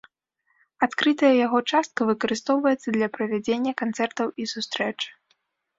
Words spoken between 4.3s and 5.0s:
і сустрэч.